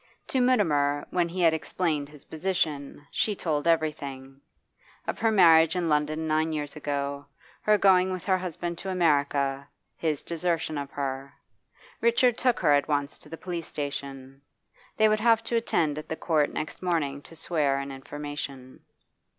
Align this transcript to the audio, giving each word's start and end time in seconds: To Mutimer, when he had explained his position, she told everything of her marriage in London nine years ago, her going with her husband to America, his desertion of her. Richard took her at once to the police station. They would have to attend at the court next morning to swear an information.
To 0.29 0.41
Mutimer, 0.41 1.05
when 1.11 1.29
he 1.29 1.41
had 1.41 1.53
explained 1.53 2.09
his 2.09 2.25
position, 2.25 3.05
she 3.11 3.35
told 3.35 3.67
everything 3.67 4.41
of 5.05 5.19
her 5.19 5.29
marriage 5.29 5.75
in 5.75 5.89
London 5.89 6.27
nine 6.27 6.53
years 6.53 6.75
ago, 6.75 7.27
her 7.61 7.77
going 7.77 8.11
with 8.11 8.25
her 8.25 8.39
husband 8.39 8.79
to 8.79 8.89
America, 8.89 9.67
his 9.95 10.23
desertion 10.23 10.79
of 10.79 10.89
her. 10.89 11.35
Richard 12.01 12.35
took 12.35 12.59
her 12.61 12.73
at 12.73 12.87
once 12.87 13.19
to 13.19 13.29
the 13.29 13.37
police 13.37 13.67
station. 13.67 14.41
They 14.97 15.07
would 15.07 15.19
have 15.19 15.43
to 15.43 15.55
attend 15.55 15.99
at 15.99 16.09
the 16.09 16.15
court 16.15 16.49
next 16.51 16.81
morning 16.81 17.21
to 17.21 17.35
swear 17.35 17.77
an 17.77 17.91
information. 17.91 18.79